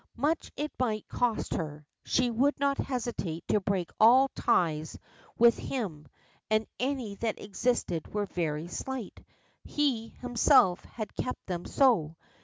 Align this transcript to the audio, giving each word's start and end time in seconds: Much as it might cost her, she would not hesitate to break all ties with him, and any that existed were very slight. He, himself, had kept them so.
Much 0.17 0.47
as 0.47 0.51
it 0.65 0.71
might 0.79 1.07
cost 1.09 1.53
her, 1.53 1.85
she 2.03 2.31
would 2.31 2.59
not 2.59 2.79
hesitate 2.79 3.47
to 3.47 3.59
break 3.59 3.91
all 3.99 4.29
ties 4.29 4.97
with 5.37 5.59
him, 5.59 6.07
and 6.49 6.65
any 6.79 7.13
that 7.13 7.39
existed 7.39 8.11
were 8.11 8.25
very 8.25 8.67
slight. 8.67 9.23
He, 9.63 10.07
himself, 10.07 10.83
had 10.85 11.15
kept 11.15 11.45
them 11.45 11.65
so. 11.67 12.15